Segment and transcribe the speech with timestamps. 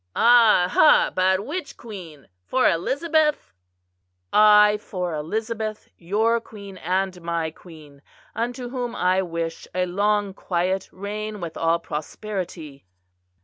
[0.15, 1.11] "Aha!
[1.13, 2.27] but which queen?
[2.43, 3.53] for Elizabeth?"
[4.33, 8.01] "Ay, for Elizabeth, your queen and my queen,
[8.33, 12.87] unto whom I wish a long quiet reign with all prosperity."